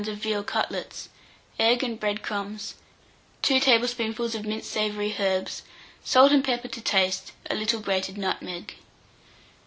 of 0.07 0.17
veal 0.17 0.43
cutlets, 0.43 1.09
egg 1.59 1.83
and 1.83 1.99
bread 1.99 2.23
crumbs, 2.23 2.73
2 3.43 3.59
tablespoonfuls 3.59 4.33
of 4.33 4.43
minced 4.43 4.71
savoury 4.71 5.15
herbs, 5.19 5.61
salt 6.03 6.31
and 6.31 6.43
pepper 6.43 6.67
to 6.67 6.81
taste, 6.81 7.33
a 7.51 7.53
little 7.53 7.79
grated 7.79 8.17
nutmeg. 8.17 8.75